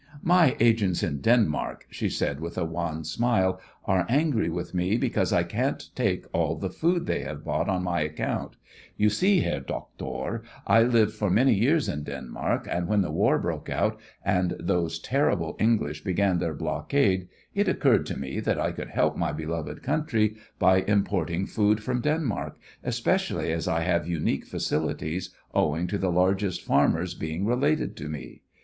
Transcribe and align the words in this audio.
"My 0.23 0.57
agents 0.59 1.03
in 1.03 1.19
Denmark," 1.21 1.85
she 1.91 2.09
said, 2.09 2.39
with 2.39 2.57
a 2.57 2.65
wan 2.65 3.03
smile, 3.03 3.61
"are 3.85 4.07
angry 4.09 4.49
with 4.49 4.73
me 4.73 4.97
because 4.97 5.31
I 5.31 5.43
can't 5.43 5.91
take 5.95 6.25
all 6.33 6.55
the 6.55 6.71
food 6.71 7.05
they 7.05 7.21
have 7.21 7.43
bought 7.43 7.69
on 7.69 7.83
my 7.83 8.01
account. 8.01 8.55
You 8.97 9.11
see, 9.11 9.41
Herr 9.41 9.59
Doctor, 9.59 10.41
I 10.65 10.81
lived 10.81 11.13
for 11.13 11.29
many 11.29 11.53
years 11.53 11.87
in 11.87 12.01
Denmark, 12.01 12.67
and 12.67 12.87
when 12.87 13.03
the 13.03 13.11
war 13.11 13.37
broke 13.37 13.69
out 13.69 13.99
and 14.25 14.55
those 14.59 14.97
terrible 14.97 15.55
English 15.59 16.03
began 16.03 16.39
their 16.39 16.55
blockade 16.55 17.27
it 17.53 17.67
occurred 17.67 18.07
to 18.07 18.17
me 18.17 18.39
that 18.39 18.59
I 18.59 18.71
could 18.71 18.89
help 18.89 19.15
my 19.15 19.31
beloved 19.31 19.83
country 19.83 20.35
by 20.57 20.77
importing 20.81 21.45
food 21.45 21.83
from 21.83 22.01
Denmark, 22.01 22.57
especially 22.83 23.51
as 23.51 23.67
I 23.67 23.81
have 23.81 24.07
unique 24.07 24.45
facilities, 24.47 25.29
owing 25.53 25.85
to 25.85 25.99
the 25.99 26.11
largest 26.11 26.63
farmers 26.65 27.13
being 27.13 27.45
related 27.45 27.95
to 27.97 28.09
me. 28.09 28.41